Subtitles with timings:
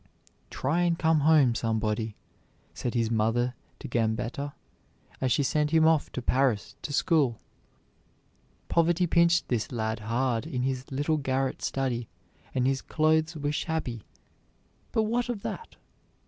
[0.49, 2.15] "Try and come home somebody,"
[2.73, 4.53] said his mother to Gambetta
[5.21, 7.37] as she sent him off to Paris to school.
[8.67, 12.09] Poverty pinched this lad hard in his little garret study
[12.55, 14.01] and his clothes were shabby,
[14.91, 15.75] but what of that?